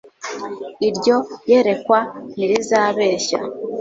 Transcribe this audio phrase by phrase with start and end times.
[0.87, 1.15] iryo
[1.49, 1.99] yerekwa
[2.33, 3.39] ntirizabeshya